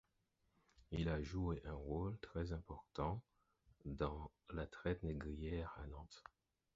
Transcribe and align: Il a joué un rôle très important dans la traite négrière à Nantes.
Il 0.89 1.09
a 1.09 1.21
joué 1.21 1.61
un 1.63 1.75
rôle 1.75 2.17
très 2.21 2.53
important 2.53 3.21
dans 3.85 4.31
la 4.49 4.65
traite 4.65 5.03
négrière 5.03 5.77
à 5.79 5.85
Nantes. 5.85 6.23